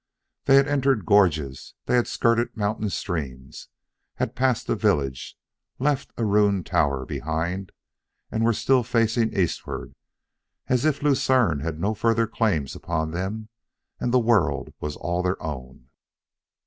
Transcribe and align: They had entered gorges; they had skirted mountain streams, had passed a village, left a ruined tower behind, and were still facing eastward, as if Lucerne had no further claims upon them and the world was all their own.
They 0.45 0.55
had 0.55 0.67
entered 0.67 1.05
gorges; 1.05 1.75
they 1.85 1.93
had 1.93 2.07
skirted 2.07 2.57
mountain 2.57 2.89
streams, 2.89 3.67
had 4.15 4.35
passed 4.35 4.67
a 4.67 4.75
village, 4.75 5.37
left 5.77 6.09
a 6.17 6.25
ruined 6.25 6.65
tower 6.65 7.05
behind, 7.05 7.71
and 8.31 8.43
were 8.43 8.51
still 8.51 8.81
facing 8.81 9.31
eastward, 9.37 9.93
as 10.65 10.85
if 10.85 11.03
Lucerne 11.03 11.59
had 11.59 11.79
no 11.79 11.93
further 11.93 12.25
claims 12.25 12.75
upon 12.75 13.11
them 13.11 13.49
and 13.99 14.11
the 14.11 14.17
world 14.17 14.73
was 14.79 14.95
all 14.95 15.21
their 15.21 15.39
own. 15.39 15.91